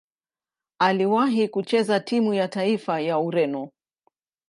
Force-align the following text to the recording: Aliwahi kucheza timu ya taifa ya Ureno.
Aliwahi 0.79 1.47
kucheza 1.47 1.99
timu 1.99 2.33
ya 2.33 2.47
taifa 2.47 3.01
ya 3.01 3.19
Ureno. 3.19 3.71